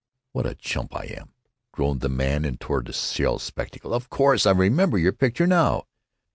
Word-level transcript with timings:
"What 0.31 0.47
a 0.47 0.55
chump 0.55 0.95
I 0.95 1.03
am!" 1.15 1.31
groaned 1.71 2.01
the 2.01 2.09
man 2.09 2.43
in 2.43 2.57
tortoise 2.57 3.11
shell 3.11 3.37
spectacles. 3.37 3.93
"Of 3.93 4.09
course! 4.09 4.47
I 4.47 4.51
remember 4.51 4.97
your 4.97 5.13
picture, 5.13 5.45
now." 5.45 5.85